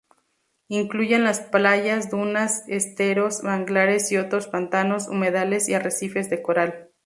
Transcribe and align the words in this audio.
Incluyen 0.69 1.23
las 1.23 1.41
playas, 1.41 2.09
dunas, 2.09 2.63
esteros, 2.67 3.43
manglares 3.43 4.11
y 4.11 4.17
otros 4.17 4.47
pantanos, 4.47 5.07
humedales 5.07 5.69
y 5.69 5.75
arrecifes 5.75 6.27
de 6.31 6.41
coral. 6.41 6.89